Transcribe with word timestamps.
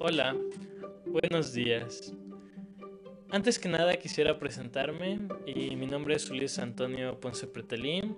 Hola, 0.00 0.36
buenos 1.06 1.52
días. 1.52 2.14
Antes 3.30 3.58
que 3.58 3.68
nada 3.68 3.96
quisiera 3.96 4.38
presentarme 4.38 5.18
y 5.44 5.74
mi 5.74 5.86
nombre 5.86 6.14
es 6.14 6.30
Luis 6.30 6.60
Antonio 6.60 7.18
Ponce 7.18 7.48
Pretelín. 7.48 8.16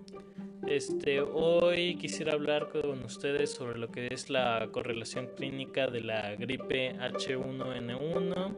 Este, 0.66 1.22
hoy 1.22 1.96
quisiera 1.96 2.34
hablar 2.34 2.68
con 2.68 3.02
ustedes 3.02 3.52
sobre 3.52 3.78
lo 3.78 3.90
que 3.90 4.08
es 4.12 4.28
la 4.28 4.68
correlación 4.70 5.30
clínica 5.34 5.86
de 5.86 6.02
la 6.02 6.34
gripe 6.34 6.96
H1N1, 6.98 8.56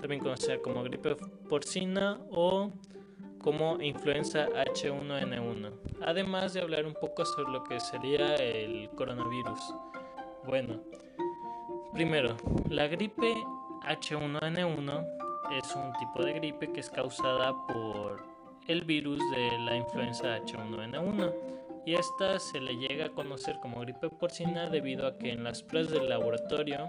también 0.00 0.20
conocida 0.20 0.58
como 0.58 0.84
gripe 0.84 1.16
porcina 1.48 2.20
o 2.30 2.72
como 3.38 3.82
influenza 3.82 4.48
H1N1, 4.50 5.72
además 6.02 6.54
de 6.54 6.60
hablar 6.60 6.86
un 6.86 6.94
poco 6.94 7.24
sobre 7.24 7.52
lo 7.52 7.64
que 7.64 7.80
sería 7.80 8.36
el 8.36 8.88
coronavirus. 8.90 9.74
Bueno, 10.46 10.80
primero, 11.92 12.36
la 12.68 12.86
gripe 12.86 13.34
H1N1 13.86 15.06
es 15.58 15.76
un 15.76 15.92
tipo 15.94 16.24
de 16.24 16.32
gripe 16.34 16.72
que 16.72 16.80
es 16.80 16.90
causada 16.90 17.52
por 17.66 18.24
el 18.66 18.82
virus 18.82 19.18
de 19.30 19.58
la 19.58 19.76
influenza 19.76 20.38
H1N1. 20.38 21.34
Y 21.84 21.94
esta 21.94 22.38
se 22.38 22.60
le 22.60 22.76
llega 22.76 23.06
a 23.06 23.10
conocer 23.10 23.58
como 23.60 23.80
gripe 23.80 24.08
porcina 24.08 24.68
debido 24.68 25.06
a 25.06 25.18
que 25.18 25.32
en 25.32 25.42
las 25.44 25.62
pruebas 25.62 25.92
del 25.92 26.08
laboratorio 26.08 26.88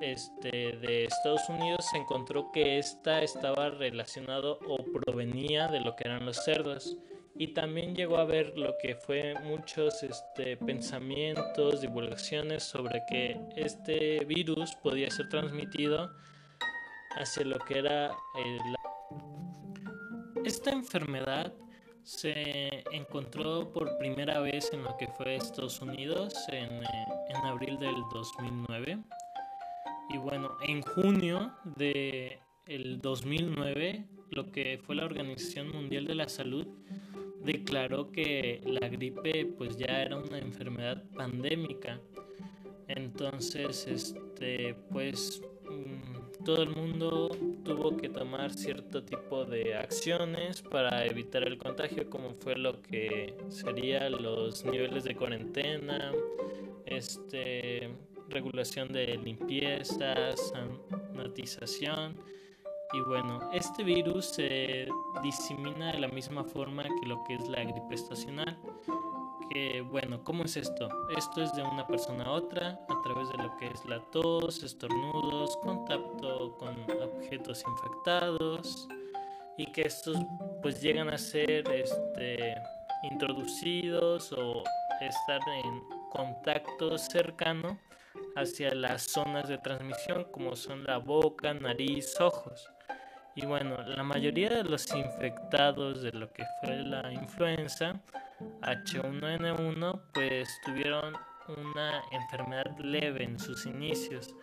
este, 0.00 0.50
de 0.50 1.04
Estados 1.04 1.48
Unidos 1.48 1.84
se 1.90 1.98
encontró 1.98 2.52
que 2.52 2.78
esta 2.78 3.22
estaba 3.22 3.70
relacionado 3.70 4.60
o 4.68 4.78
provenía 4.84 5.66
de 5.66 5.80
lo 5.80 5.96
que 5.96 6.04
eran 6.04 6.24
los 6.24 6.36
cerdos 6.44 6.96
y 7.38 7.48
también 7.54 7.94
llegó 7.94 8.18
a 8.18 8.24
ver 8.24 8.58
lo 8.58 8.76
que 8.78 8.96
fue 8.96 9.34
muchos 9.44 10.02
este, 10.02 10.56
pensamientos, 10.56 11.80
divulgaciones 11.80 12.64
sobre 12.64 13.04
que 13.08 13.40
este 13.54 14.24
virus 14.24 14.74
podía 14.82 15.08
ser 15.08 15.28
transmitido 15.28 16.10
hacia 17.16 17.44
lo 17.44 17.60
que 17.60 17.78
era 17.78 18.06
el... 18.44 18.74
Esta 20.44 20.72
enfermedad 20.72 21.52
se 22.02 22.82
encontró 22.90 23.72
por 23.72 23.96
primera 23.98 24.40
vez 24.40 24.72
en 24.72 24.82
lo 24.82 24.96
que 24.96 25.06
fue 25.06 25.36
Estados 25.36 25.80
Unidos 25.80 26.34
en, 26.48 26.82
eh, 26.82 27.06
en 27.28 27.36
abril 27.36 27.78
del 27.78 27.94
2009 28.12 28.98
y 30.10 30.16
bueno, 30.16 30.56
en 30.66 30.82
junio 30.82 31.52
de 31.76 32.40
el 32.66 33.00
2009, 33.00 34.08
lo 34.30 34.50
que 34.50 34.80
fue 34.84 34.96
la 34.96 35.04
Organización 35.04 35.70
Mundial 35.70 36.06
de 36.06 36.14
la 36.16 36.28
Salud 36.28 36.66
declaró 37.44 38.10
que 38.10 38.60
la 38.64 38.88
gripe 38.88 39.46
pues 39.56 39.76
ya 39.76 40.02
era 40.02 40.16
una 40.16 40.38
enfermedad 40.38 41.02
pandémica. 41.14 42.00
Entonces, 42.88 43.86
este 43.86 44.74
pues 44.90 45.42
mm, 45.68 46.44
todo 46.44 46.62
el 46.62 46.70
mundo 46.70 47.28
tuvo 47.64 47.96
que 47.96 48.08
tomar 48.08 48.52
cierto 48.52 49.02
tipo 49.02 49.44
de 49.44 49.74
acciones 49.74 50.62
para 50.62 51.04
evitar 51.04 51.42
el 51.42 51.58
contagio, 51.58 52.08
como 52.08 52.32
fue 52.34 52.56
lo 52.56 52.80
que 52.80 53.34
sería 53.48 54.08
los 54.08 54.64
niveles 54.64 55.04
de 55.04 55.14
cuarentena, 55.14 56.12
este 56.86 57.90
regulación 58.28 58.92
de 58.92 59.16
limpieza, 59.18 60.14
sanitización. 60.36 62.16
Y 62.92 63.00
bueno, 63.02 63.50
este 63.52 63.84
virus 63.84 64.26
se 64.26 64.88
disemina 65.22 65.92
de 65.92 66.00
la 66.00 66.08
misma 66.08 66.42
forma 66.44 66.84
que 66.84 67.06
lo 67.06 67.22
que 67.24 67.34
es 67.34 67.48
la 67.48 67.62
gripe 67.62 67.94
estacional. 67.94 68.58
Que 69.50 69.82
bueno, 69.82 70.24
¿cómo 70.24 70.44
es 70.44 70.56
esto? 70.56 70.88
Esto 71.16 71.42
es 71.42 71.52
de 71.54 71.62
una 71.62 71.86
persona 71.86 72.24
a 72.24 72.32
otra 72.32 72.80
a 72.88 73.02
través 73.02 73.28
de 73.28 73.38
lo 73.42 73.56
que 73.58 73.66
es 73.66 73.84
la 73.84 74.00
tos, 74.10 74.62
estornudos, 74.62 75.56
contacto 75.58 76.56
con 76.56 76.76
objetos 77.02 77.62
infectados 77.66 78.88
y 79.58 79.66
que 79.66 79.82
estos 79.82 80.16
pues 80.62 80.80
llegan 80.80 81.08
a 81.08 81.18
ser 81.18 81.70
este, 81.70 82.54
introducidos 83.10 84.32
o 84.32 84.62
estar 85.00 85.40
en 85.64 85.82
contacto 86.10 86.96
cercano 86.96 87.78
hacia 88.40 88.74
las 88.74 89.02
zonas 89.02 89.48
de 89.48 89.58
transmisión 89.58 90.24
como 90.30 90.56
son 90.56 90.84
la 90.84 90.98
boca, 90.98 91.52
nariz, 91.54 92.20
ojos. 92.20 92.70
Y 93.34 93.46
bueno, 93.46 93.76
la 93.86 94.02
mayoría 94.02 94.48
de 94.48 94.64
los 94.64 94.92
infectados 94.94 96.02
de 96.02 96.12
lo 96.12 96.32
que 96.32 96.44
fue 96.60 96.76
la 96.76 97.12
influenza 97.12 98.00
H1N1 98.62 100.00
pues 100.12 100.48
tuvieron 100.64 101.14
una 101.56 102.02
enfermedad 102.12 102.76
leve 102.78 103.24
en 103.24 103.38
sus 103.38 103.66
inicios 103.66 104.34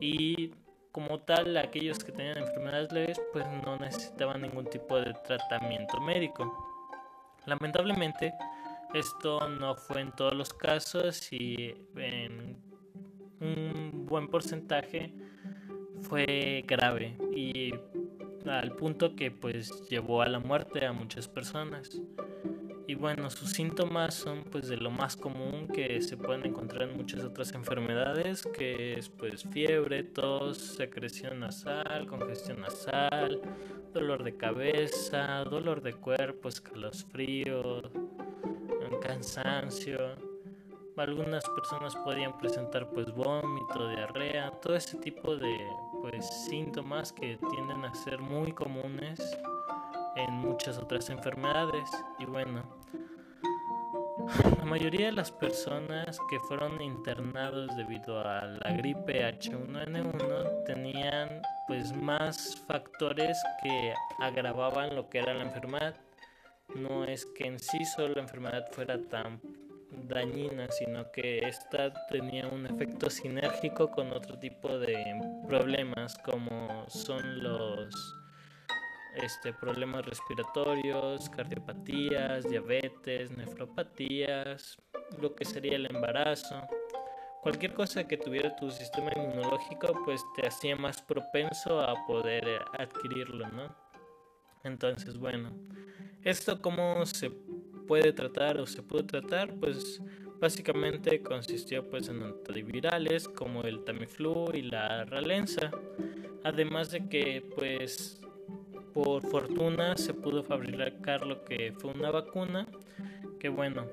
y 0.00 0.52
como 0.92 1.20
tal 1.20 1.56
aquellos 1.56 1.98
que 2.02 2.12
tenían 2.12 2.38
enfermedades 2.38 2.92
leves 2.92 3.20
pues 3.32 3.46
no 3.64 3.76
necesitaban 3.76 4.42
ningún 4.42 4.66
tipo 4.66 5.00
de 5.00 5.14
tratamiento 5.26 6.00
médico. 6.00 6.52
Lamentablemente 7.46 8.34
esto 8.94 9.48
no 9.48 9.74
fue 9.74 10.00
en 10.00 10.12
todos 10.12 10.34
los 10.34 10.52
casos 10.52 11.32
y 11.32 11.74
en 11.96 12.67
un 13.40 14.06
buen 14.06 14.28
porcentaje 14.28 15.12
fue 16.00 16.64
grave 16.66 17.16
y 17.34 17.72
al 18.46 18.72
punto 18.76 19.14
que 19.14 19.30
pues 19.30 19.88
llevó 19.88 20.22
a 20.22 20.28
la 20.28 20.38
muerte 20.38 20.86
a 20.86 20.92
muchas 20.92 21.28
personas. 21.28 22.00
Y 22.86 22.94
bueno, 22.94 23.28
sus 23.28 23.50
síntomas 23.50 24.14
son 24.14 24.44
pues 24.44 24.68
de 24.68 24.78
lo 24.78 24.90
más 24.90 25.14
común 25.14 25.68
que 25.68 26.00
se 26.00 26.16
pueden 26.16 26.46
encontrar 26.46 26.88
en 26.88 26.96
muchas 26.96 27.22
otras 27.22 27.52
enfermedades, 27.52 28.42
que 28.42 28.94
es 28.94 29.10
pues 29.10 29.44
fiebre, 29.52 30.04
tos, 30.04 30.56
secreción 30.56 31.40
nasal, 31.40 32.06
congestión 32.06 32.60
nasal, 32.60 33.42
dolor 33.92 34.24
de 34.24 34.36
cabeza, 34.38 35.44
dolor 35.44 35.82
de 35.82 35.92
cuerpo, 35.92 36.48
escalofrío, 36.48 37.82
cansancio 39.00 40.27
algunas 41.00 41.44
personas 41.50 41.94
podían 41.96 42.36
presentar 42.38 42.88
pues 42.90 43.12
vómito, 43.12 43.88
diarrea, 43.88 44.50
todo 44.60 44.74
ese 44.74 44.96
tipo 44.98 45.36
de 45.36 45.56
pues 46.00 46.28
síntomas 46.48 47.12
que 47.12 47.38
tienden 47.50 47.84
a 47.84 47.94
ser 47.94 48.18
muy 48.18 48.52
comunes 48.52 49.20
en 50.16 50.34
muchas 50.34 50.78
otras 50.78 51.10
enfermedades 51.10 51.90
y 52.18 52.24
bueno 52.24 52.62
la 54.58 54.64
mayoría 54.64 55.06
de 55.06 55.12
las 55.12 55.30
personas 55.30 56.18
que 56.28 56.38
fueron 56.40 56.80
internados 56.82 57.74
debido 57.76 58.20
a 58.20 58.44
la 58.44 58.72
gripe 58.72 59.24
H1N1 59.24 60.64
tenían 60.64 61.42
pues 61.66 61.94
más 61.96 62.62
factores 62.66 63.38
que 63.62 63.94
agravaban 64.18 64.94
lo 64.96 65.08
que 65.08 65.18
era 65.18 65.34
la 65.34 65.44
enfermedad. 65.44 65.94
No 66.74 67.04
es 67.04 67.24
que 67.26 67.46
en 67.46 67.58
sí 67.58 67.84
solo 67.84 68.14
la 68.14 68.22
enfermedad 68.22 68.70
fuera 68.72 68.98
tan 69.08 69.40
dañina, 69.90 70.68
sino 70.70 71.10
que 71.10 71.38
esta 71.40 71.92
tenía 72.08 72.46
un 72.48 72.66
efecto 72.66 73.10
sinérgico 73.10 73.90
con 73.90 74.12
otro 74.12 74.38
tipo 74.38 74.78
de 74.78 75.20
problemas 75.46 76.16
como 76.18 76.84
son 76.88 77.42
los 77.42 78.14
este, 79.16 79.52
problemas 79.52 80.04
respiratorios, 80.04 81.28
cardiopatías, 81.30 82.48
diabetes, 82.48 83.30
nefropatías, 83.36 84.78
lo 85.20 85.34
que 85.34 85.44
sería 85.44 85.76
el 85.76 85.86
embarazo. 85.86 86.66
Cualquier 87.42 87.72
cosa 87.72 88.06
que 88.06 88.16
tuviera 88.16 88.54
tu 88.56 88.70
sistema 88.70 89.10
inmunológico 89.16 90.02
pues 90.04 90.20
te 90.36 90.46
hacía 90.46 90.76
más 90.76 91.00
propenso 91.02 91.80
a 91.80 91.94
poder 92.06 92.44
adquirirlo, 92.78 93.48
¿no? 93.48 93.74
Entonces, 94.64 95.16
bueno, 95.16 95.52
esto 96.24 96.60
cómo 96.60 97.06
se 97.06 97.30
puede 97.88 98.12
tratar 98.12 98.60
o 98.60 98.66
se 98.66 98.82
pudo 98.82 99.04
tratar, 99.04 99.54
pues 99.54 100.00
básicamente 100.38 101.20
consistió 101.22 101.88
pues 101.88 102.08
en 102.08 102.22
antivirales 102.22 103.28
como 103.28 103.62
el 103.62 103.82
Tamiflu 103.82 104.50
y 104.54 104.62
la 104.62 105.04
Ralenza. 105.04 105.70
Además 106.44 106.90
de 106.92 107.08
que 107.08 107.42
pues 107.56 108.20
por 108.92 109.22
fortuna 109.22 109.96
se 109.96 110.14
pudo 110.14 110.42
fabricar 110.42 111.26
lo 111.26 111.44
que 111.44 111.72
fue 111.76 111.92
una 111.92 112.10
vacuna, 112.10 112.66
que 113.40 113.48
bueno, 113.48 113.86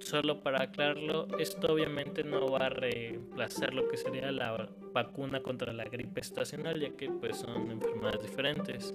solo 0.00 0.42
para 0.42 0.64
aclararlo, 0.64 1.28
esto 1.38 1.72
obviamente 1.72 2.24
no 2.24 2.48
va 2.48 2.66
a 2.66 2.68
reemplazar 2.70 3.72
lo 3.72 3.88
que 3.88 3.96
sería 3.96 4.30
la 4.32 4.68
vacuna 4.92 5.40
contra 5.40 5.72
la 5.72 5.84
gripe 5.84 6.20
estacional, 6.20 6.80
ya 6.80 6.90
que 6.90 7.10
pues 7.10 7.38
son 7.38 7.70
enfermedades 7.70 8.22
diferentes. 8.22 8.94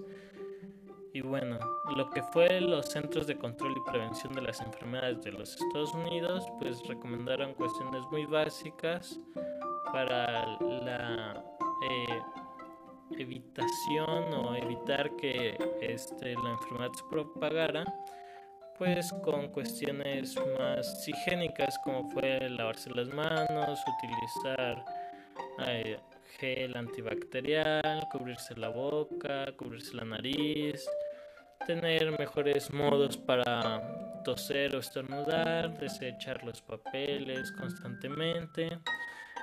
Y 1.13 1.21
bueno, 1.21 1.59
lo 1.95 2.09
que 2.09 2.23
fue 2.23 2.61
los 2.61 2.85
Centros 2.87 3.27
de 3.27 3.37
Control 3.37 3.75
y 3.75 3.89
Prevención 3.89 4.33
de 4.33 4.41
las 4.41 4.61
Enfermedades 4.61 5.21
de 5.23 5.33
los 5.33 5.55
Estados 5.61 5.93
Unidos, 5.93 6.45
pues 6.59 6.81
recomendaron 6.87 7.53
cuestiones 7.53 8.01
muy 8.11 8.25
básicas 8.25 9.19
para 9.91 10.57
la 10.61 11.43
eh, 11.89 12.21
evitación 13.17 14.33
o 14.33 14.55
evitar 14.55 15.13
que 15.17 15.57
este, 15.81 16.33
la 16.35 16.51
enfermedad 16.51 16.91
se 16.93 17.03
propagara, 17.09 17.83
pues 18.77 19.11
con 19.23 19.49
cuestiones 19.49 20.35
más 20.57 21.07
higiénicas 21.07 21.77
como 21.83 22.09
fue 22.11 22.49
lavarse 22.49 22.89
las 22.91 23.09
manos, 23.09 23.79
utilizar 23.97 24.85
eh, 25.67 25.99
gel 26.39 26.75
antibacterial, 26.75 28.07
cubrirse 28.11 28.55
la 28.55 28.69
boca, 28.69 29.51
cubrirse 29.57 29.95
la 29.95 30.05
nariz, 30.05 30.87
tener 31.75 32.11
mejores 32.19 32.69
modos 32.73 33.15
para 33.15 33.81
toser 34.25 34.75
o 34.75 34.79
estornudar, 34.79 35.79
desechar 35.79 36.43
los 36.43 36.61
papeles 36.61 37.49
constantemente, 37.53 38.77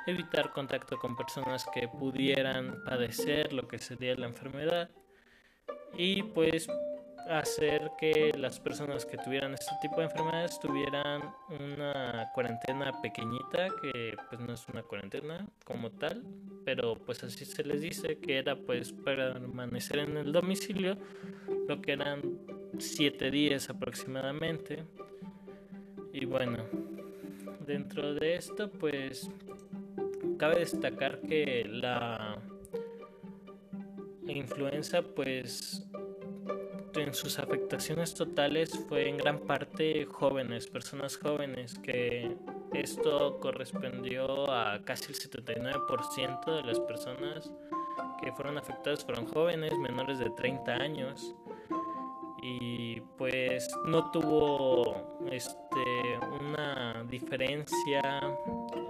evitar 0.06 0.52
contacto 0.52 0.98
con 0.98 1.16
personas 1.16 1.64
que 1.72 1.88
pudieran 1.88 2.84
padecer 2.84 3.54
lo 3.54 3.66
que 3.66 3.78
sería 3.78 4.14
la 4.14 4.26
enfermedad 4.26 4.90
y 5.96 6.22
pues 6.22 6.68
hacer 7.30 7.92
que 7.98 8.32
las 8.36 8.60
personas 8.60 9.06
que 9.06 9.16
tuvieran 9.16 9.54
este 9.54 9.72
tipo 9.80 9.96
de 9.96 10.04
enfermedades 10.04 10.60
tuvieran 10.60 11.22
una 11.48 12.30
cuarentena 12.34 12.92
pequeñita 13.00 13.68
que 13.80 14.16
pues 14.28 14.40
no 14.40 14.52
es 14.52 14.68
una 14.68 14.82
cuarentena 14.82 15.46
como 15.64 15.90
tal 15.90 16.22
pero 16.66 16.94
pues 16.94 17.22
así 17.24 17.46
se 17.46 17.64
les 17.64 17.80
dice 17.80 18.18
que 18.18 18.38
era 18.38 18.56
pues 18.56 18.92
permanecer 18.92 20.00
en 20.00 20.16
el 20.18 20.32
domicilio 20.32 20.96
lo 21.68 21.80
que 21.80 21.92
eran 21.92 22.22
siete 22.78 23.30
días 23.30 23.70
aproximadamente 23.70 24.84
y 26.12 26.24
bueno 26.24 26.64
dentro 27.66 28.14
de 28.14 28.36
esto 28.36 28.70
pues 28.70 29.30
cabe 30.38 30.60
destacar 30.60 31.20
que 31.20 31.64
la 31.70 32.38
influenza 34.26 35.02
pues 35.02 35.84
en 36.94 37.14
sus 37.14 37.38
afectaciones 37.38 38.14
totales 38.14 38.70
fue 38.88 39.08
en 39.08 39.18
gran 39.18 39.40
parte 39.40 40.04
jóvenes, 40.06 40.66
personas 40.66 41.16
jóvenes, 41.16 41.78
que 41.78 42.36
esto 42.72 43.38
correspondió 43.40 44.50
a 44.50 44.82
casi 44.84 45.12
el 45.12 45.18
79% 45.18 46.56
de 46.56 46.62
las 46.62 46.80
personas 46.80 47.52
que 48.20 48.32
fueron 48.32 48.58
afectadas 48.58 49.04
fueron 49.04 49.26
jóvenes, 49.26 49.72
menores 49.78 50.18
de 50.18 50.30
30 50.30 50.72
años. 50.72 51.34
Y 52.42 53.00
pues 53.16 53.68
no 53.84 54.10
tuvo 54.10 55.26
este, 55.30 56.18
una 56.40 57.04
diferencia 57.08 58.00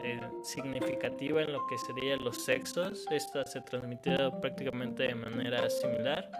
eh, 0.02 0.20
significativa 0.42 1.42
en 1.42 1.52
lo 1.52 1.66
que 1.66 1.78
serían 1.78 2.24
los 2.24 2.44
sexos. 2.44 3.06
Esta 3.10 3.44
se 3.46 3.60
transmitió 3.62 4.38
prácticamente 4.40 5.04
de 5.04 5.14
manera 5.14 5.68
similar 5.70 6.30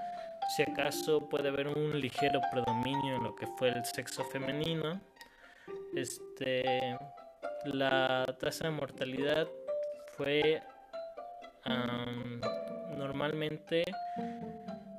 si 0.49 0.63
acaso 0.63 1.29
puede 1.29 1.49
haber 1.49 1.69
un 1.69 2.01
ligero 2.01 2.41
predominio 2.51 3.17
en 3.17 3.23
lo 3.23 3.37
que 3.37 3.47
fue 3.59 3.69
el 3.69 3.85
sexo 3.85 4.25
femenino. 4.25 5.01
Este, 5.95 6.97
la 7.65 8.25
tasa 8.41 8.65
de 8.65 8.71
mortalidad 8.71 9.47
fue 10.17 10.63
normalmente 12.97 13.85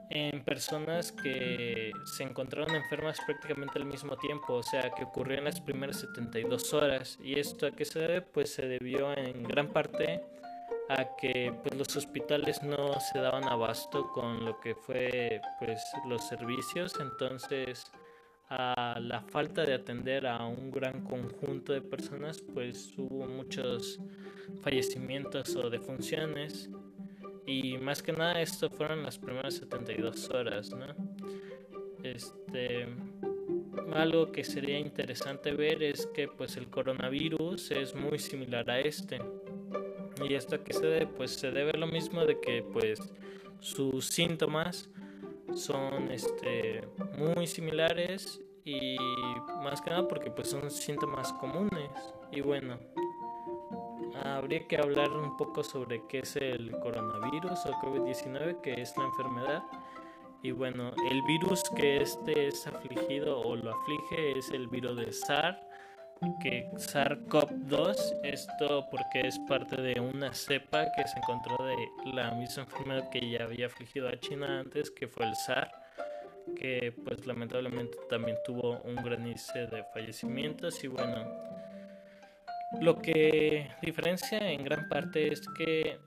en 0.09 0.43
personas 0.43 1.11
que 1.11 1.91
se 2.05 2.23
encontraron 2.23 2.75
enfermas 2.75 3.19
prácticamente 3.25 3.77
al 3.77 3.85
mismo 3.85 4.17
tiempo, 4.17 4.55
o 4.55 4.63
sea, 4.63 4.89
que 4.91 5.03
ocurrió 5.03 5.37
en 5.37 5.43
las 5.45 5.61
primeras 5.61 5.99
72 5.99 6.73
horas. 6.73 7.19
¿Y 7.23 7.39
esto 7.39 7.67
a 7.67 7.71
qué 7.71 7.85
se 7.85 7.99
debe? 7.99 8.21
Pues 8.21 8.53
se 8.53 8.67
debió 8.67 9.15
en 9.15 9.43
gran 9.43 9.67
parte 9.67 10.23
a 10.89 11.15
que 11.15 11.53
pues 11.63 11.77
los 11.77 11.95
hospitales 11.95 12.63
no 12.63 12.99
se 12.99 13.19
daban 13.19 13.43
abasto 13.47 14.11
con 14.11 14.43
lo 14.43 14.59
que 14.59 14.73
fue 14.73 15.39
pues 15.59 15.79
los 16.07 16.27
servicios 16.27 16.95
entonces 16.99 17.85
a 18.49 18.97
la 18.99 19.21
falta 19.21 19.63
de 19.63 19.75
atender 19.75 20.25
a 20.25 20.43
un 20.47 20.71
gran 20.71 21.03
conjunto 21.03 21.73
de 21.73 21.81
personas 21.81 22.41
pues 22.41 22.91
hubo 22.97 23.27
muchos 23.27 23.99
fallecimientos 24.63 25.55
o 25.55 25.69
defunciones 25.69 26.71
y 27.49 27.79
más 27.79 28.03
que 28.03 28.11
nada 28.11 28.39
esto 28.41 28.69
fueron 28.69 29.01
las 29.01 29.17
primeras 29.17 29.55
72 29.55 30.29
horas 30.29 30.71
¿no? 30.71 30.85
este 32.03 32.87
algo 33.91 34.31
que 34.31 34.43
sería 34.43 34.77
interesante 34.77 35.51
ver 35.53 35.81
es 35.81 36.05
que 36.07 36.27
pues 36.27 36.57
el 36.57 36.69
coronavirus 36.69 37.71
es 37.71 37.95
muy 37.95 38.19
similar 38.19 38.69
a 38.69 38.79
este 38.79 39.19
y 40.21 40.33
esto 40.33 40.63
que 40.63 40.73
se 40.73 40.85
debe, 40.85 41.07
pues 41.07 41.31
se 41.31 41.49
debe 41.49 41.73
lo 41.73 41.87
mismo 41.87 42.23
de 42.25 42.39
que 42.39 42.61
pues 42.61 42.99
sus 43.61 44.05
síntomas 44.05 44.89
son 45.55 46.11
este 46.11 46.87
muy 47.17 47.47
similares 47.47 48.39
y 48.63 48.97
más 49.63 49.81
que 49.81 49.89
nada 49.89 50.07
porque 50.07 50.29
pues 50.29 50.49
son 50.49 50.69
síntomas 50.69 51.33
comunes 51.33 51.89
y 52.31 52.41
bueno 52.41 52.77
habría 54.15 54.67
que 54.67 54.77
hablar 54.77 55.11
un 55.11 55.37
poco 55.37 55.63
sobre 55.63 56.05
qué 56.07 56.19
es 56.19 56.35
el 56.35 56.71
coronavirus 56.79 57.65
o 57.65 57.71
COVID-19 57.81 58.61
que 58.61 58.81
es 58.81 58.95
la 58.97 59.05
enfermedad. 59.05 59.63
Y 60.41 60.51
bueno 60.51 60.91
el 61.09 61.21
virus 61.23 61.63
que 61.75 62.01
este 62.01 62.47
es 62.47 62.65
afligido 62.67 63.39
o 63.39 63.55
lo 63.55 63.75
aflige 63.75 64.37
es 64.37 64.49
el 64.51 64.67
virus 64.67 64.95
de 64.95 65.11
SARS 65.11 65.57
que 66.41 66.69
SARS-CoV-2, 66.75 68.19
esto 68.23 68.85
porque 68.91 69.21
es 69.21 69.39
parte 69.47 69.81
de 69.81 69.99
una 69.99 70.33
cepa 70.33 70.91
que 70.91 71.07
se 71.07 71.17
encontró 71.17 71.63
de 71.65 71.75
la 72.13 72.31
misma 72.31 72.63
enfermedad 72.63 73.09
que 73.09 73.29
ya 73.29 73.43
había 73.45 73.67
afligido 73.67 74.09
a 74.09 74.19
China 74.19 74.59
antes, 74.59 74.91
que 74.91 75.07
fue 75.07 75.25
el 75.25 75.35
SARS, 75.35 75.71
que 76.57 76.93
pues 77.05 77.25
lamentablemente 77.25 77.97
también 78.09 78.37
tuvo 78.45 78.81
un 78.81 78.95
gran 78.95 79.25
índice 79.25 79.67
de 79.67 79.83
fallecimientos. 79.93 80.83
Y 80.83 80.87
bueno, 80.87 81.25
lo 82.81 83.01
que 83.01 83.71
diferencia 83.81 84.51
en 84.51 84.63
gran 84.63 84.87
parte 84.87 85.33
es 85.33 85.41
que 85.57 85.99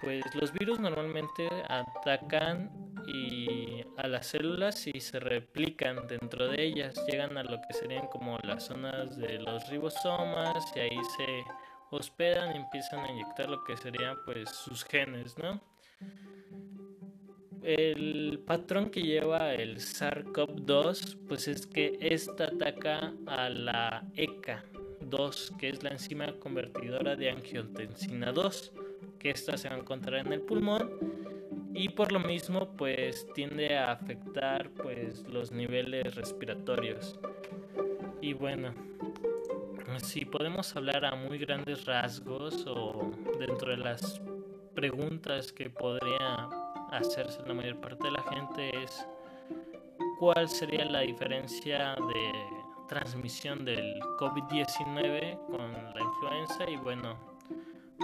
pues 0.00 0.24
los 0.34 0.52
virus 0.52 0.78
normalmente 0.78 1.48
atacan 1.68 2.70
y 3.06 3.84
a 3.96 4.06
las 4.06 4.26
células 4.26 4.86
y 4.86 5.00
se 5.00 5.18
replican 5.18 6.06
dentro 6.06 6.48
de 6.48 6.62
ellas, 6.62 6.94
llegan 7.10 7.36
a 7.36 7.42
lo 7.42 7.60
que 7.62 7.72
serían 7.72 8.06
como 8.08 8.38
las 8.42 8.66
zonas 8.66 9.16
de 9.16 9.38
los 9.38 9.68
ribosomas 9.68 10.64
y 10.76 10.80
ahí 10.80 11.00
se 11.16 11.44
hospedan 11.90 12.54
y 12.54 12.58
empiezan 12.58 13.00
a 13.00 13.10
inyectar 13.10 13.48
lo 13.48 13.64
que 13.64 13.76
serían 13.76 14.16
pues 14.24 14.50
sus 14.50 14.84
genes, 14.84 15.36
¿no? 15.38 15.60
El 17.62 18.42
patrón 18.46 18.90
que 18.90 19.02
lleva 19.02 19.52
el 19.54 19.78
SARS-CoV-2 19.78 21.26
pues 21.26 21.48
es 21.48 21.66
que 21.66 21.98
esta 22.00 22.44
ataca 22.44 23.14
a 23.26 23.48
la 23.48 24.04
ECA2, 25.08 25.56
que 25.56 25.68
es 25.70 25.82
la 25.82 25.90
enzima 25.90 26.32
convertidora 26.38 27.16
de 27.16 27.30
angiotensina 27.30 28.32
2 28.32 28.72
que 29.18 29.30
esta 29.30 29.56
se 29.56 29.68
va 29.68 29.74
a 29.74 29.78
encontrar 29.78 30.26
en 30.26 30.32
el 30.32 30.40
pulmón 30.40 30.90
y 31.74 31.88
por 31.88 32.12
lo 32.12 32.20
mismo 32.20 32.76
pues 32.76 33.26
tiende 33.34 33.76
a 33.76 33.92
afectar 33.92 34.70
pues 34.70 35.26
los 35.28 35.50
niveles 35.50 36.14
respiratorios. 36.14 37.18
Y 38.20 38.32
bueno 38.32 38.72
si 40.02 40.24
podemos 40.24 40.76
hablar 40.76 41.04
a 41.04 41.14
muy 41.14 41.38
grandes 41.38 41.84
rasgos 41.84 42.64
o 42.66 43.10
dentro 43.38 43.70
de 43.70 43.78
las 43.78 44.20
preguntas 44.74 45.52
que 45.52 45.70
podría 45.70 46.48
hacerse 46.90 47.40
la 47.46 47.54
mayor 47.54 47.80
parte 47.80 48.04
de 48.04 48.12
la 48.12 48.22
gente 48.22 48.70
es 48.84 49.06
cuál 50.18 50.48
sería 50.48 50.84
la 50.84 51.00
diferencia 51.00 51.96
de 51.96 52.57
transmisión 52.88 53.64
del 53.64 54.00
COVID-19 54.18 55.46
con 55.46 55.72
la 55.94 56.00
influenza 56.00 56.68
y 56.68 56.76
bueno 56.76 57.38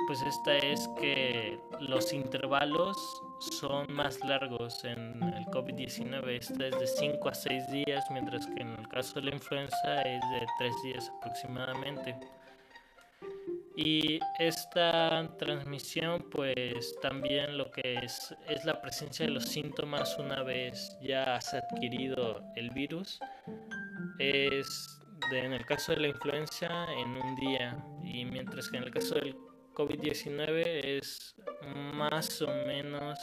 pues 0.07 0.21
esta 0.23 0.57
es 0.59 0.89
que 1.01 1.59
los 1.81 2.13
intervalos 2.13 2.97
son 3.39 3.91
más 3.93 4.21
largos 4.21 4.85
en 4.85 5.23
el 5.23 5.47
COVID-19. 5.47 6.29
Esta 6.29 6.67
es 6.67 6.79
de 6.79 6.87
5 6.87 7.29
a 7.29 7.35
6 7.35 7.71
días, 7.71 8.05
mientras 8.11 8.47
que 8.47 8.61
en 8.61 8.73
el 8.73 8.89
caso 8.89 9.15
de 9.15 9.27
la 9.27 9.35
influenza 9.35 10.03
es 10.03 10.21
de 10.31 10.47
3 10.59 10.75
días 10.85 11.13
aproximadamente. 11.19 12.17
Y 13.77 14.21
esta 14.39 15.29
transmisión, 15.39 16.27
pues 16.31 16.95
también 17.01 17.59
lo 17.59 17.71
que 17.71 17.95
es 18.03 18.35
es 18.49 18.65
la 18.65 18.81
presencia 18.81 19.27
de 19.27 19.33
los 19.33 19.45
síntomas 19.45 20.17
una 20.19 20.43
vez 20.43 20.97
ya 21.01 21.37
has 21.37 21.55
adquirido 21.55 22.43
el 22.55 22.71
virus. 22.71 23.19
Es 24.19 25.01
en 25.33 25.53
el 25.53 25.65
caso 25.65 25.93
de 25.93 26.01
la 26.01 26.09
influenza 26.09 26.87
en 26.93 27.17
un 27.17 27.35
día. 27.37 27.77
Y 28.03 28.25
mientras 28.25 28.69
que 28.69 28.77
en 28.77 28.85
el 28.85 28.91
caso 28.91 29.15
del 29.15 29.37
COVID-19 29.75 30.63
es 30.99 31.35
más 31.95 32.41
o 32.43 32.49
menos 32.67 33.19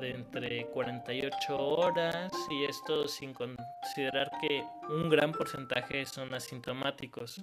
de 0.00 0.10
entre 0.10 0.66
48 0.66 1.56
horas 1.56 2.32
y 2.50 2.64
esto 2.64 3.08
sin 3.08 3.32
considerar 3.32 4.30
que 4.40 4.62
un 4.90 5.08
gran 5.08 5.32
porcentaje 5.32 6.04
son 6.06 6.34
asintomáticos. 6.34 7.42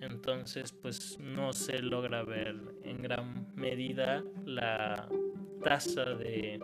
Entonces 0.00 0.72
pues 0.72 1.18
no 1.18 1.52
se 1.52 1.78
logra 1.78 2.22
ver 2.22 2.56
en 2.82 3.02
gran 3.02 3.54
medida 3.54 4.22
la 4.44 5.08
tasa 5.62 6.04
de 6.04 6.60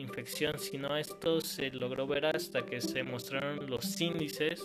infección 0.00 0.58
sino 0.58 0.96
esto 0.96 1.40
se 1.40 1.70
logró 1.70 2.06
ver 2.06 2.26
hasta 2.26 2.64
que 2.64 2.80
se 2.80 3.02
mostraron 3.02 3.68
los 3.68 4.00
índices 4.00 4.62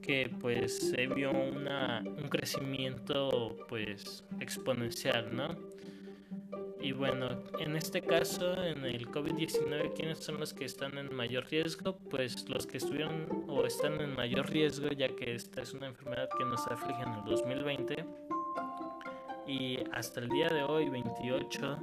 que 0.00 0.30
pues 0.40 0.90
se 0.90 1.06
vio 1.06 1.30
una, 1.30 2.02
un 2.04 2.28
crecimiento 2.28 3.56
pues 3.68 4.24
exponencial, 4.40 5.34
¿no? 5.34 5.56
Y 6.80 6.92
bueno, 6.92 7.42
en 7.58 7.76
este 7.76 8.02
caso, 8.02 8.62
en 8.62 8.84
el 8.84 9.08
COVID-19, 9.08 9.94
¿quiénes 9.94 10.18
son 10.18 10.38
los 10.38 10.52
que 10.52 10.66
están 10.66 10.98
en 10.98 11.14
mayor 11.14 11.46
riesgo? 11.46 11.96
Pues 12.10 12.46
los 12.50 12.66
que 12.66 12.76
estuvieron 12.76 13.46
o 13.48 13.64
están 13.64 13.98
en 14.02 14.14
mayor 14.14 14.50
riesgo, 14.50 14.88
ya 14.88 15.08
que 15.08 15.34
esta 15.34 15.62
es 15.62 15.72
una 15.72 15.86
enfermedad 15.86 16.28
que 16.36 16.44
nos 16.44 16.66
aflige 16.66 17.02
en 17.02 17.14
el 17.14 17.24
2020. 17.24 18.04
Y 19.46 19.78
hasta 19.92 20.20
el 20.20 20.28
día 20.28 20.50
de 20.50 20.62
hoy, 20.62 20.90
28 20.90 21.78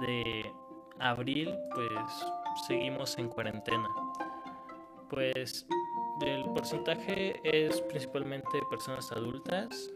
de 0.00 0.50
abril, 0.98 1.54
pues 1.74 2.26
seguimos 2.66 3.16
en 3.18 3.28
cuarentena. 3.28 3.88
Pues 5.10 5.66
el 6.22 6.44
porcentaje 6.44 7.40
es 7.44 7.80
principalmente 7.82 8.60
personas 8.70 9.10
adultas, 9.12 9.92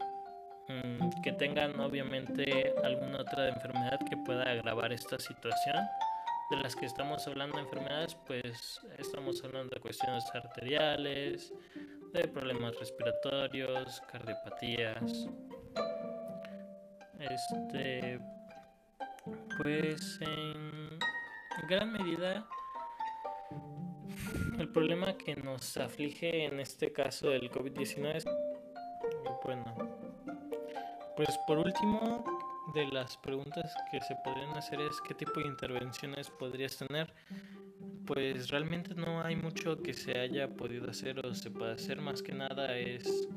Mm, 0.69 1.23
que 1.23 1.31
tengan 1.31 1.79
obviamente 1.79 2.75
alguna 2.83 3.21
otra 3.21 3.49
enfermedad 3.49 3.99
que 4.07 4.15
pueda 4.17 4.43
agravar 4.43 4.93
esta 4.93 5.17
situación. 5.17 5.83
De 6.51 6.57
las 6.57 6.75
que 6.75 6.85
estamos 6.85 7.27
hablando 7.27 7.57
de 7.57 7.63
enfermedades, 7.63 8.15
pues 8.27 8.79
estamos 8.99 9.43
hablando 9.43 9.73
de 9.73 9.81
cuestiones 9.81 10.23
arteriales, 10.33 11.51
de 12.13 12.27
problemas 12.27 12.75
respiratorios, 12.79 14.01
cardiopatías. 14.11 15.27
Este, 17.19 18.19
pues 19.57 20.19
en 20.21 20.78
gran 21.67 21.91
medida 21.91 22.47
el 24.59 24.67
problema 24.69 25.17
que 25.17 25.35
nos 25.35 25.77
aflige 25.77 26.45
en 26.45 26.59
este 26.59 26.91
caso 26.91 27.29
del 27.29 27.49
COVID-19 27.49 28.15
es, 28.15 28.25
bueno, 29.43 29.75
pues 31.15 31.37
por 31.47 31.57
último, 31.59 32.23
de 32.73 32.85
las 32.87 33.17
preguntas 33.17 33.73
que 33.91 33.99
se 34.01 34.15
podrían 34.23 34.55
hacer 34.55 34.79
es 34.81 35.01
qué 35.01 35.13
tipo 35.13 35.39
de 35.39 35.47
intervenciones 35.47 36.29
podrías 36.29 36.77
tener. 36.77 37.13
Pues 38.05 38.49
realmente 38.49 38.93
no 38.95 39.21
hay 39.21 39.35
mucho 39.35 39.81
que 39.81 39.93
se 39.93 40.19
haya 40.19 40.47
podido 40.47 40.89
hacer 40.89 41.25
o 41.25 41.33
se 41.33 41.49
pueda 41.51 41.73
hacer. 41.73 42.01
Más 42.01 42.21
que 42.21 42.33
nada 42.33 42.77
es 42.77 43.27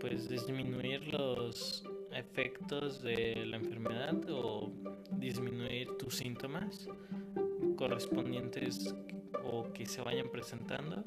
pues 0.00 0.28
disminuir 0.28 1.12
los 1.12 1.84
efectos 2.12 3.02
de 3.02 3.44
la 3.46 3.56
enfermedad 3.56 4.16
o 4.30 4.72
disminuir 5.12 5.79
síntomas 6.16 6.88
correspondientes 7.76 8.94
o 9.44 9.72
que 9.72 9.86
se 9.86 10.02
vayan 10.02 10.28
presentando 10.30 11.02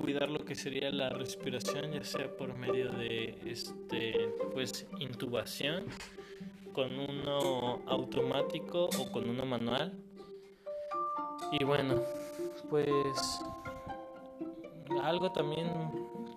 cuidar 0.00 0.30
lo 0.30 0.44
que 0.44 0.54
sería 0.54 0.90
la 0.90 1.10
respiración, 1.10 1.92
ya 1.92 2.02
sea 2.02 2.34
por 2.36 2.56
medio 2.56 2.90
de 2.92 3.38
este 3.44 4.34
pues 4.52 4.86
intubación 4.98 5.84
con 6.72 6.98
uno 6.98 7.82
automático 7.86 8.88
o 8.98 9.12
con 9.12 9.28
uno 9.28 9.44
manual. 9.44 9.92
Y 11.52 11.64
bueno, 11.64 12.02
pues 12.70 13.40
algo 15.02 15.30
también 15.32 15.68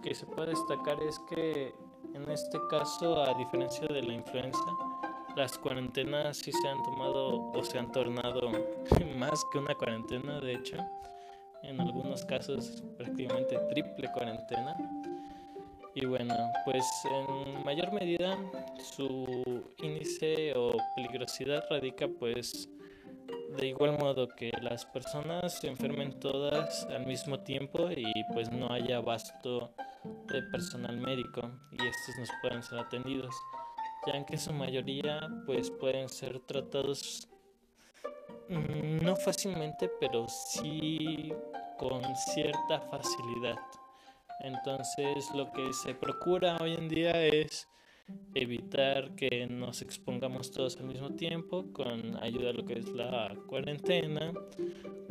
que 0.02 0.14
se 0.14 0.26
puede 0.26 0.50
destacar 0.50 1.02
es 1.04 1.20
que 1.30 1.74
en 2.14 2.30
este 2.30 2.60
caso, 2.70 3.24
a 3.24 3.34
diferencia 3.34 3.88
de 3.88 4.04
la 4.04 4.14
influenza, 4.14 4.66
las 5.36 5.58
cuarentenas 5.58 6.38
sí 6.38 6.52
se 6.52 6.68
han 6.68 6.82
tomado 6.84 7.52
o 7.52 7.64
se 7.64 7.80
han 7.80 7.92
tornado 7.92 8.52
más 9.18 9.44
que 9.52 9.60
una 9.60 9.74
cuarentena, 9.76 10.40
de 10.40 10.54
hecho 10.54 10.78
en 11.64 11.80
algunos 11.80 12.26
casos 12.26 12.84
prácticamente 12.98 13.58
triple 13.70 14.12
cuarentena. 14.12 14.76
Y 15.96 16.06
bueno, 16.06 16.36
pues 16.66 16.86
en 17.06 17.64
mayor 17.64 17.92
medida 17.94 18.38
su 18.78 19.64
índice 19.78 20.54
o 20.56 20.76
peligrosidad 20.96 21.64
radica 21.70 22.08
pues 22.08 22.68
de 23.58 23.68
igual 23.68 23.98
modo 24.00 24.28
que 24.28 24.52
las 24.62 24.86
personas 24.88 25.60
se 25.60 25.68
enfermen 25.68 26.20
todas 26.20 26.86
al 26.86 27.06
mismo 27.06 27.40
tiempo 27.40 27.90
y 27.92 28.12
pues 28.34 28.52
no 28.52 28.72
haya 28.72 28.98
abasto 28.98 29.74
de 30.28 30.42
personal 30.52 30.98
médico 30.98 31.42
y 31.72 31.76
estos 31.76 32.18
nos 32.18 32.30
pueden 32.42 32.64
ser 32.64 32.80
atendidos, 32.80 33.36
ya 34.06 34.26
que 34.26 34.38
su 34.38 34.54
mayoría 34.54 35.30
pues 35.46 35.72
pueden 35.72 36.10
ser 36.10 36.40
tratados 36.40 37.28
mm, 38.50 39.04
no 39.04 39.16
fácilmente, 39.16 39.90
pero 40.00 40.28
sí 40.28 41.34
con 41.78 42.02
cierta 42.34 42.82
facilidad. 42.82 43.60
Entonces 44.42 45.30
lo 45.34 45.52
que 45.52 45.72
se 45.74 45.94
procura 45.94 46.58
hoy 46.62 46.74
en 46.74 46.90
día 46.90 47.12
es 47.26 47.68
evitar 48.36 49.16
que 49.16 49.48
nos 49.48 49.82
expongamos 49.82 50.52
todos 50.52 50.78
al 50.78 50.86
mismo 50.86 51.12
tiempo 51.12 51.72
con 51.72 52.22
ayuda 52.22 52.50
a 52.50 52.54
lo 52.54 52.66
que 52.66 52.80
es 52.80 52.90
la 52.90 53.36
cuarentena, 53.48 54.34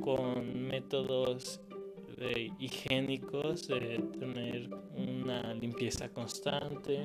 con 0.00 0.66
métodos 0.68 1.60
higiénicos, 2.58 3.66
de 3.68 3.98
tener 4.18 4.70
una 4.96 5.54
limpieza 5.54 6.08
constante, 6.10 7.04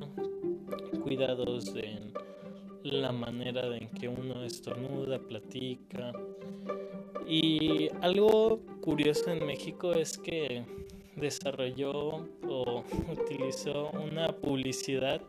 cuidados 1.04 1.74
en 1.76 2.14
la 2.84 3.12
manera 3.12 3.76
en 3.76 3.90
que 3.90 4.08
uno 4.08 4.44
estornuda, 4.44 5.20
platica, 5.20 6.12
y 7.28 7.90
algo 8.02 8.60
curioso 8.82 9.30
en 9.32 9.46
México 9.46 9.92
es 9.92 10.18
que 10.18 10.64
desarrolló 11.18 12.26
o 12.48 12.84
utilizó 13.12 13.90
una 13.92 14.28
publicidad 14.28 15.22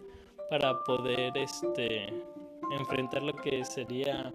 para 0.48 0.84
poder 0.84 1.36
este 1.36 2.06
enfrentar 2.78 3.22
lo 3.22 3.34
que 3.34 3.64
sería 3.64 4.32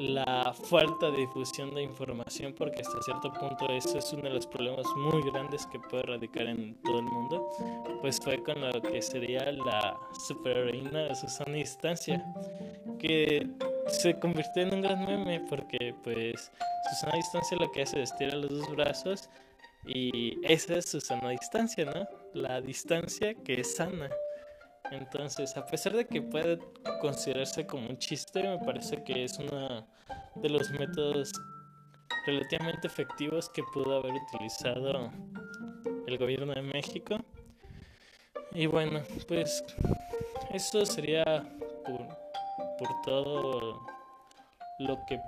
la 0.00 0.52
falta 0.52 1.10
de 1.10 1.18
difusión 1.18 1.74
de 1.74 1.82
información 1.82 2.54
porque 2.56 2.80
hasta 2.80 3.02
cierto 3.02 3.32
punto 3.32 3.68
eso 3.68 3.98
es 3.98 4.12
uno 4.12 4.24
de 4.24 4.30
los 4.30 4.46
problemas 4.46 4.86
muy 4.96 5.22
grandes 5.30 5.66
que 5.66 5.78
puede 5.78 6.04
radicar 6.04 6.46
en 6.46 6.80
todo 6.82 6.98
el 6.98 7.04
mundo 7.04 7.48
pues 8.00 8.18
fue 8.22 8.42
con 8.42 8.60
lo 8.60 8.82
que 8.82 9.02
sería 9.02 9.52
la 9.52 9.98
superheroína 10.26 11.04
de 11.04 11.14
Susana 11.14 11.56
Distancia 11.56 12.24
que 12.98 13.46
se 13.88 14.18
convirtió 14.18 14.62
en 14.62 14.74
un 14.74 14.82
gran 14.82 15.04
meme 15.04 15.40
porque 15.48 15.94
pues 16.02 16.50
Susana 16.90 17.16
Distancia 17.16 17.58
lo 17.58 17.70
que 17.70 17.82
hace 17.82 18.02
es 18.02 18.10
estirar 18.10 18.34
los 18.34 18.50
dos 18.50 18.70
brazos 18.70 19.28
y 19.86 20.38
esa 20.42 20.76
es 20.76 20.90
Susana 20.90 21.30
Distancia, 21.30 21.84
¿no? 21.86 22.06
La 22.34 22.60
distancia 22.60 23.34
que 23.34 23.60
es 23.60 23.76
sana. 23.76 24.10
Entonces, 24.90 25.56
a 25.56 25.64
pesar 25.66 25.94
de 25.94 26.06
que 26.06 26.20
puede 26.20 26.58
considerarse 27.00 27.66
como 27.66 27.88
un 27.88 27.98
chiste, 27.98 28.42
me 28.42 28.58
parece 28.58 29.02
que 29.04 29.24
es 29.24 29.38
uno 29.38 29.86
de 30.34 30.48
los 30.48 30.70
métodos 30.70 31.32
relativamente 32.26 32.88
efectivos 32.88 33.48
que 33.48 33.62
pudo 33.72 33.98
haber 33.98 34.12
utilizado 34.12 35.10
el 36.06 36.18
gobierno 36.18 36.52
de 36.52 36.62
México. 36.62 37.18
Y 38.52 38.66
bueno, 38.66 39.00
pues 39.28 39.64
eso 40.52 40.84
sería 40.84 41.24
por, 41.84 42.08
por 42.78 43.00
todo 43.04 43.86
lo 44.80 44.98
que 45.06 45.20